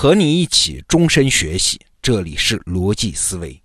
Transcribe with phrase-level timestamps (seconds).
[0.00, 3.62] 和你一起终身学习，这里是逻辑思维。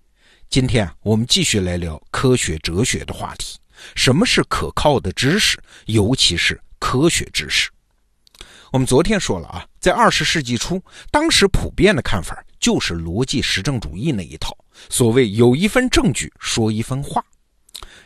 [0.50, 3.58] 今天啊，我们继续来聊科学哲学的话题。
[3.96, 5.58] 什么是可靠的知识？
[5.86, 7.70] 尤其是科学知识。
[8.74, 14.54] 我们昨天说了啊，在二十世纪初，当时普遍的看法就是逻辑实证主义那一套。
[14.90, 17.24] 所谓有一份证据说一分话，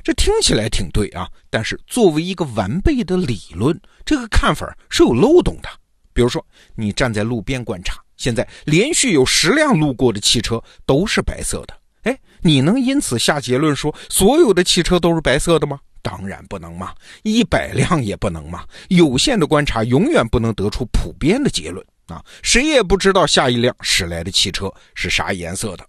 [0.03, 1.27] 这听起来挺对啊。
[1.49, 5.69] 但是作为一个完备的理论，这个看法是有漏洞的。
[6.13, 11.73] 比如说，你站在路边观察，现在连续有十辆路过的汽车都是白色的，
[12.03, 15.79] 哎，你能因此下结论说所有的汽车都是白色的吗？
[16.01, 18.65] 当然不能嘛，一百辆也不能嘛。
[18.89, 25.85] 有限的观察永远不能得出普遍的结论啊，谁也不知道下一辆驶来的汽车是啥颜色的。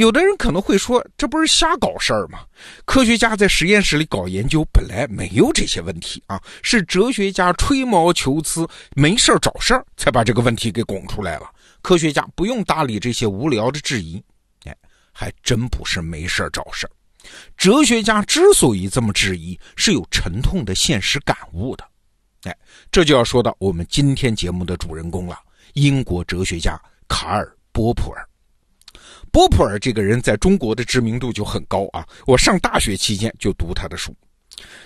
[0.00, 2.38] 有的人可能会说，这不是瞎搞事儿吗？
[2.86, 11.50] 科学家在实验室里搞研究，本来没有这些问题啊，是哲学家吹毛求疵，没事儿找事儿，才把这个问题给拱出来了。
[11.82, 14.24] 科学家不用搭理这些无聊的质疑，
[14.64, 14.74] 哎，
[15.12, 16.90] 还真不是没事儿找事儿。
[17.58, 21.84] 哲学家之所以这么质疑，是有沉痛的现实感悟的。
[22.44, 22.56] 哎，
[22.90, 25.38] 这就要说到我们今天节目的主人公了——
[25.76, 28.26] 英国哲学家卡尔·波普尔。
[29.32, 32.06] 波普尔这个人在中国的知名度就很高啊！
[32.26, 34.14] 我上大学期间就读他的书。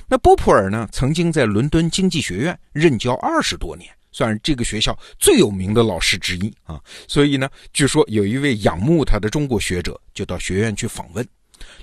[0.07, 6.81] 那波普尔呢，曾经在伦敦经济学院任教二十多年，算是这个学校最有名的老师之一啊。
[7.09, 11.27] 所以呢，据说有一位仰慕他的中国学者就到学院去访问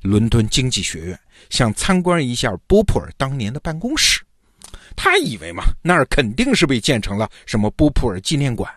[0.03, 4.21] 伦敦经济学院，想参观一下波普尔当年的办公室。
[4.95, 8.71] 他以为嘛，那儿肯定是被建成了什么波普尔纪念馆。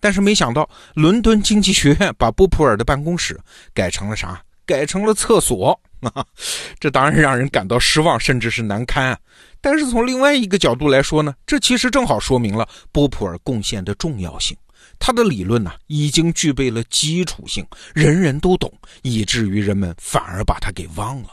[0.00, 3.38] 但是没想到，伦敦经济学院把波普尔的办公室
[3.74, 4.42] 改成了啥？
[4.64, 6.26] 改成了厕所啊！
[6.80, 9.18] 这当然让人感到失望，甚至是难堪。
[9.60, 14.56] 但是从另外一个角度来说呢，这其实正好说明了波普尔贡献的重要性。
[14.98, 18.72] 他的理论呢，已经具备了基础性，人人都懂，
[19.02, 21.30] 以至于人们反而把他给忘了。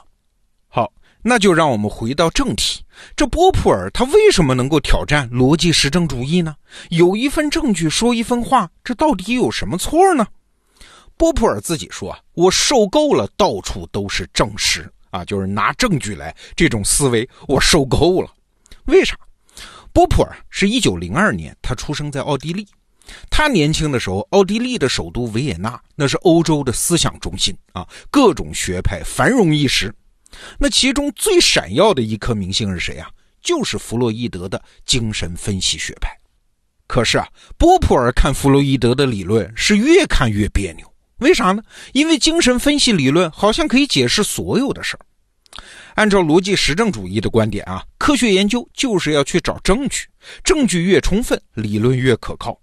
[0.68, 0.92] 好。
[1.26, 2.83] 那就让我们回到正题，
[3.16, 6.56] 这波普尔他为什么能够挑战逻辑实证主义呢？
[6.90, 10.26] 有一份证据说一份话，这到底有什么错呢？
[11.18, 18.30] 波普尔自己说，我受够了到处都是证实啊，就是拿证据来这种思维，我受够了。
[18.86, 19.16] 为啥？
[19.92, 22.68] 波普尔是一九零二年，他出生在奥地利。
[23.30, 29.94] 他年轻的时候，奥地利的首都维也纳那是欧洲的思想中心啊，各种学派繁荣一时。
[30.58, 33.10] 那其中最闪耀的一颗明星是谁啊？
[33.42, 36.10] 就是弗洛伊德的精神分析学派。
[36.88, 37.28] 可是啊，
[37.58, 40.86] 波普尔看弗洛伊德的理论是越看越别扭。
[41.18, 41.64] 为啥呢？
[41.94, 45.06] 因为精神分析理论好像可以解释所有的事儿。
[45.96, 50.08] 按照逻辑实证主义的观点啊，科学研究就是要去找证据，
[50.44, 52.60] 证据越充分，理论越可靠。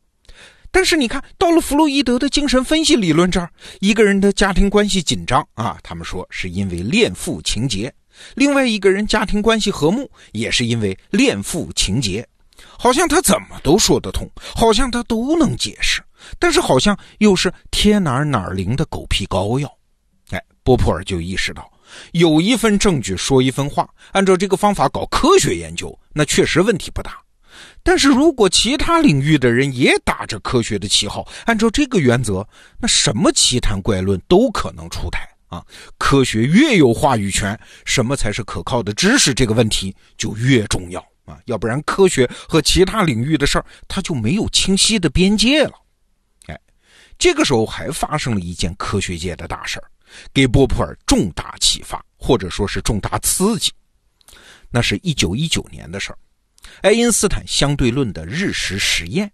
[0.70, 3.50] 但是你看到了弗洛伊德的精神分析理论这儿，
[3.80, 7.90] 一个人的家庭关系紧张啊，他们说是因为恋父情节；
[8.34, 12.26] 另外一个人家庭关系和睦，也是因为恋父情节。
[12.78, 16.02] 好像他怎么都说得通，好像他都能解释，
[16.38, 19.70] 但是好像又是贴哪儿哪儿灵的狗屁膏药。
[20.30, 21.70] 哎，波普尔就意识到，
[22.12, 27.18] 有一份证据说一分话，按照这个方法搞科学研究，那确实问题不大。
[27.82, 32.46] 但是如果其他领域的人也打着科学的旗号，按照这个原则，
[32.78, 35.64] 那什么奇谈怪论都可能出台啊！
[35.98, 39.34] 科学越有话语权，什么才是可靠的知识？
[39.34, 41.38] 这个问题就越重要啊！
[41.46, 45.72] 要不然科学和其他领域的事儿，它就没有清晰的边界了。
[46.46, 46.60] 哎，
[47.18, 49.90] 这个时候还发生了一件科学界的大事儿，
[50.32, 53.72] 给波普尔重大启发，或者说是重大刺激。
[54.70, 56.18] 那是一九一九年的事儿。
[56.82, 59.30] 爱因斯坦相对论的日食实验，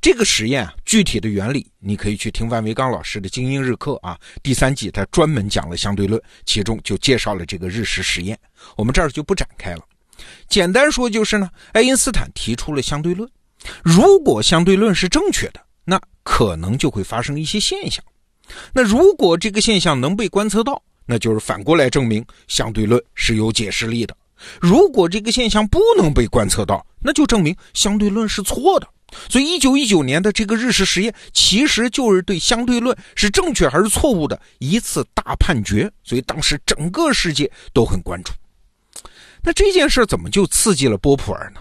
[0.00, 8.38] 这个实验啊，具体的原理你可以去听万维刚老师的精英日课啊，第三季他专门讲了相对论，其中就介绍了这个日食实验，
[8.76, 9.80] 我们这儿就不展开了。
[10.48, 13.28] 简单说就是呢，爱因斯坦提出了相对论，
[13.82, 18.04] 如果相对论是正确的，那可能就会发生一些现象，
[18.72, 24.16] 那如果这个现象能被观测到，那就是反过来证明相对论是有解释力的。
[24.60, 28.88] 如果这个现象不能被观测到，那就证明相对论是错的。
[29.30, 35.90] 所以，一九一九年的这个日食实验，其实就是对相对论是正确还是错误的一次大判决。
[36.04, 38.32] 所以，当时整个世界都很关注。
[39.42, 41.60] 那这件事怎么就刺激了波普尔呢？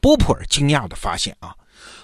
[0.00, 1.52] 波普尔惊讶地发现啊，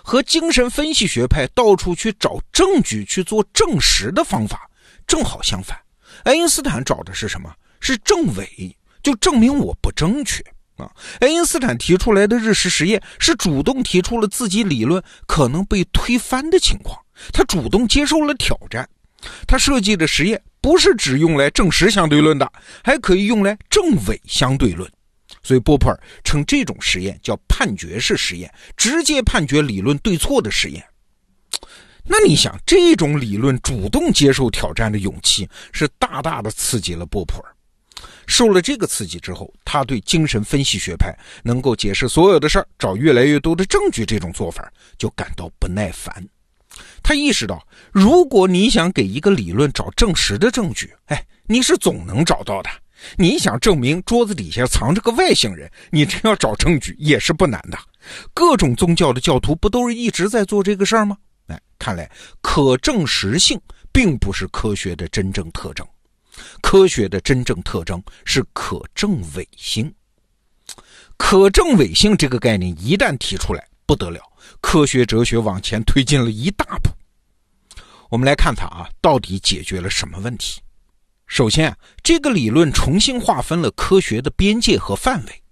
[0.02, 4.68] 和精神分析学派到处去找证据去做证实的方法
[5.06, 5.78] 正好相反。
[6.24, 7.54] 爱因斯坦找的是什么？
[7.78, 8.76] 是证伪。
[9.02, 10.42] 就证明我不正确
[10.76, 10.90] 啊。
[11.20, 16.98] 爱因斯坦提出来的日食实验是主动提出了自己理论可能被推翻的情况，
[17.32, 18.88] 他主动接受了挑战。
[19.46, 22.52] 他设计的实验不是只用来证实相对论的，
[22.82, 24.90] 还可以用来证伪相对论。
[25.44, 30.84] 所以波普尔称这种实验叫判决式实验，直接判决理论对错的实验。
[32.04, 37.51] 那你想，这种理论主动接受挑战的勇气，是大大的刺激了波普尔。
[38.26, 46.26] 受了这个刺激之后，他对精神分析学派能够解释所有的事儿、找越来越多的证据这种做法，就感到不耐烦。
[47.02, 47.62] 他意识到，
[47.92, 52.70] 如果你想给一个理论找证实的证据，哎，你是总能找到的。
[53.16, 57.76] 你想证明桌子底下藏着个外星人，你真要找证据也是不难的。
[58.32, 61.16] 各种宗教的教徒不都是一直在做这个事儿吗？
[61.48, 62.08] 哎，看来
[62.40, 63.60] 可证实性
[63.92, 65.84] 并不是科学的真正特征，
[66.60, 69.92] 科学的真正特征是可证伪性。
[71.16, 74.20] 可证伪性这个概念一旦提出来，不得了，
[74.60, 76.90] 科学哲学往前推进了一大步。
[78.08, 80.60] 我们来看它啊，到底解决了什么问题？
[81.26, 85.42] 首先，这个理论重新划分了科学的边界和范围。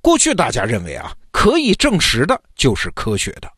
[0.00, 3.48] 过去大家认为啊，可以证实的就是科学的。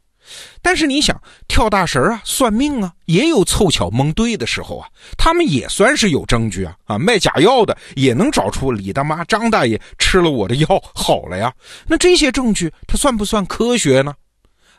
[0.62, 6.75] 但是你想，跳大神啊、算命啊，也有凑巧蒙对的时候啊，他们也算是有证据啊。
[6.85, 11.53] 啊，卖假药的也能找出李大妈、张大爷吃了我的药好了呀。
[11.87, 14.15] 那这些证据，它算不算科学呢？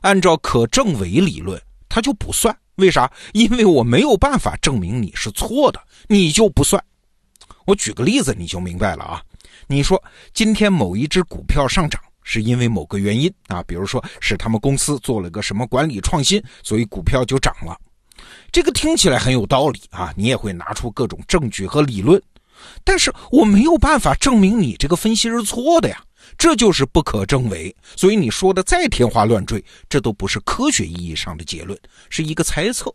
[0.01, 2.55] 按照可证伪理论，它就不算。
[2.75, 3.11] 为啥？
[3.33, 6.83] 因为我没有办法证明你是错的，你就不算。
[7.65, 9.21] 我举个例子，你就明白了啊。
[9.67, 10.03] 你说
[10.33, 17.79] 今天某一只股票上涨，是因为某个原因啊，比如说是他们公司做了个什么管理创新，所以股票就涨了。
[18.51, 22.21] 这个听起来很有道理啊，你也会拿出各种证据和理论，
[22.83, 26.03] 但是我没有办法证明你这个分析是错的呀。
[26.37, 31.79] 这就是不可证伪，所以你说的再天花乱坠，这都不是科学意义上的结论，
[32.09, 32.91] 是一个猜测。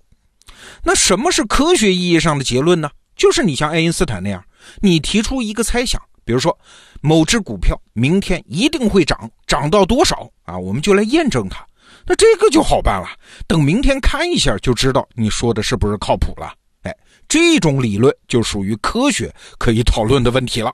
[0.83, 2.91] 那什么是科学意义上的结论呢？
[3.15, 4.44] 就是你像爱因斯坦那样，
[4.83, 6.56] 你提出一个猜想，比如说
[7.00, 10.56] 某只股票明天一定会涨，涨到多少啊？
[10.56, 11.67] 我们就来验证它。
[12.06, 13.09] 那这个就好办了，
[13.49, 16.55] 等明天看一下就知道你说的是不是靠谱了。
[16.82, 16.97] 哎，
[17.29, 20.73] 这种理论就属于科学可以讨论的问题了。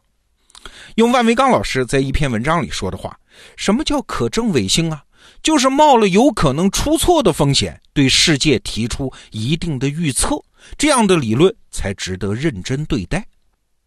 [0.97, 3.19] 用万维刚老师在一篇文章里说的话，
[3.57, 5.03] 什么叫可证伪性啊？
[5.43, 10.37] 就是冒了有可能出错的风险，对世界提出一定的预测，
[10.77, 13.27] 这样的理论才值得认真对待。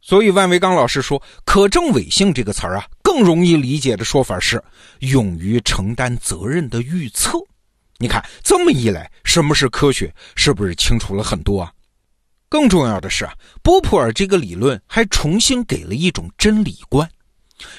[0.02, 4.64] 所以万维刚老师说，可证伪性这个词儿啊，更容易理解的说法是
[5.00, 7.38] 勇于承担责任的预测。
[7.98, 11.72] 你看这么一来，什么是科学，是不是清楚了很多啊？
[12.48, 17.08] 更重要的是啊，波普尔这个理论还重新给了一种真理观：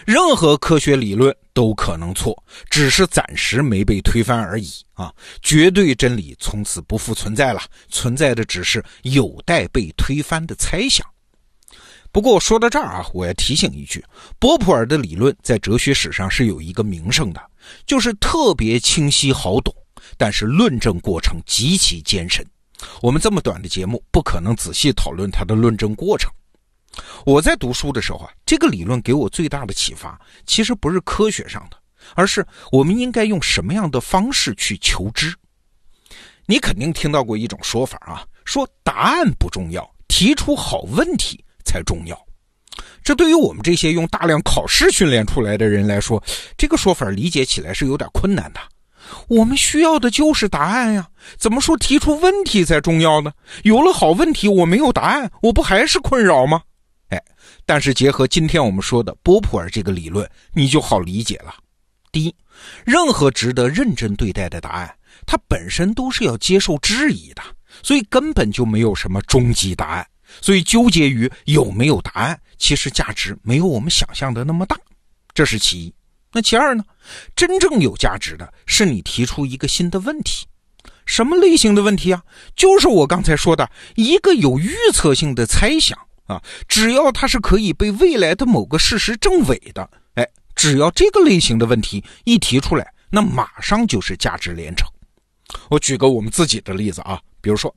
[0.05, 5.13] 任何科学理论都可能错，只是暂时没被推翻而已啊！
[5.43, 11.05] 绝对真理从此不复存在了，存在的只是有待被推翻的猜想。
[12.13, 14.05] 不过说到这儿啊，我要提醒一句：
[14.39, 17.41] 波普尔的理论在哲学史上是有一个名声的，
[17.87, 19.73] 就是特别清晰好懂，
[20.17, 22.45] 但是论证过程极其艰深。
[23.01, 26.31] 我们这么短的节目，不可能仔细讨论它的论证过程。
[27.25, 31.77] 我在读书的时候啊，这个理论给我最大的启发，其实不是科学上的，
[32.17, 35.33] 而是我们应该用什么样的方式去求知。
[36.47, 42.19] 你肯定听到过一种说法啊，说答案不重要，提出好问题才重要。
[43.03, 46.23] 这对于我们这些用大量考试训练出来的人来说，
[46.57, 48.61] 这个说法理解起来是有点困难的。
[49.27, 53.33] 我们需要的就是答案呀，怎么说提出问题才重要呢？
[53.65, 56.63] 有了好问题，我没有答案，我不还是困扰吗？
[57.09, 57.21] 哎，
[57.67, 61.55] 但是结合今天我们说的波普尔这个理论，你就好理解了。
[62.13, 62.35] 第一，
[62.85, 64.95] 任何值得认真对待的答案，
[65.27, 67.43] 它本身都是要接受质疑的，
[67.83, 70.07] 所以根本就没有什么终极答案。
[70.41, 74.77] 所以纠结于有没有答案，其实价值没有我们想象的那么大，
[75.35, 75.95] 这是其一。
[76.33, 76.85] 那其二呢？
[77.35, 80.47] 真正有价值的是你提出一个新的问题，
[81.05, 82.23] 什么类型的问题啊？
[82.55, 94.89] 就是我刚才说的一个有预测性的猜想啊，只要它是可以被未来的某个事实证伪的，哎，只要这个类型的问题一提出来，那马上就是价值连城。
[95.69, 97.75] 我举个我们自己的例子啊，比如说，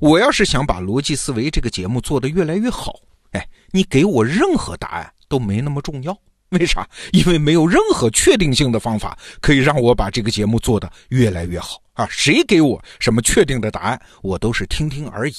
[0.00, 3.00] 我要是想把逻辑思维这个节目做得越来越好，
[3.32, 6.16] 哎，你给我任何答案都没那么重要。
[6.50, 6.88] 为啥？
[7.10, 12.06] 因为没有任何确定性的方法可以让我把这个节目做得越来越好啊！
[12.10, 15.34] 谁给我什么确定的答案，我都是听听而已。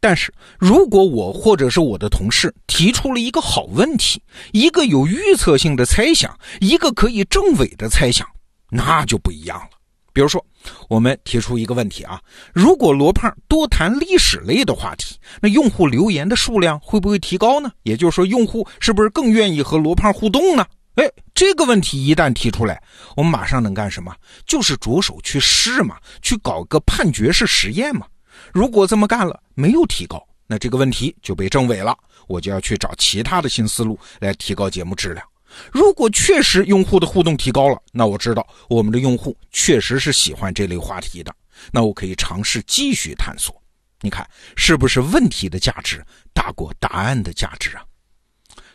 [0.00, 8.28] 但是如果我或者是我的同事提出了一个好问题，一个有预测性的猜想，一个可以证伪的猜想，
[8.68, 9.68] 那就不一样了。
[10.14, 10.42] 比如说，
[10.88, 12.20] 我们提出一个问题啊，
[12.54, 17.72] 如果罗胖多谈历史类的话题，那用户留言的数量会不会提高呢？
[17.82, 20.64] 也就是说，用户是不是更愿意和罗胖互动呢？
[20.94, 22.80] 哎，这个问题一旦提出来，
[23.16, 24.14] 我们马上能干什么？
[24.46, 28.06] 就是着手去试嘛，去搞个判决式实验嘛。
[28.52, 31.96] 如果这么干了没有提高，那这个问题就被证伪了，
[32.28, 35.26] 我就要去找其他的新思路来提高节目质量。
[35.72, 41.34] 如果确实用户的互动提高了，那我知道我们的用户确实是喜欢这类话题的，
[41.72, 43.54] 那我可以尝试继续探索。
[44.00, 47.82] 你看是不是问题的价值大过答案的价值啊？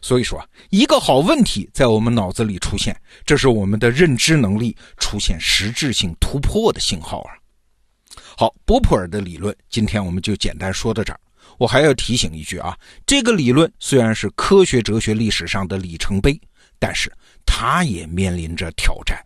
[0.01, 2.95] 所以说，一个好问题在我们脑子里出现，
[3.25, 7.36] 这是我们的认知能力出现实质性突破的信号啊。
[8.38, 11.19] 好，波普尔的理论，今天我们就简单说到这儿。
[11.57, 16.39] 我还要提醒一句啊，这个理论虽然是科学哲学历史上的里程碑。
[16.79, 17.12] 但是
[17.45, 19.21] 他也面临着挑战，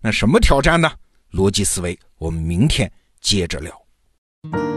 [0.00, 0.92] 那什么挑战呢？
[1.32, 2.90] 逻辑思维，我们明天
[3.20, 4.75] 接着聊。